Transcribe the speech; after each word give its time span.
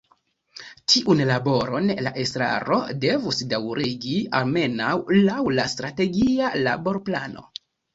Tiun 0.93 1.21
laboron 1.31 1.91
la 2.07 2.15
estraro 2.23 2.79
devus 3.05 3.45
daŭrigi, 3.55 4.17
almenaŭ 4.43 4.99
laŭ 5.31 5.41
la 5.61 5.71
Strategia 5.79 6.57
Laborplano. 6.69 7.51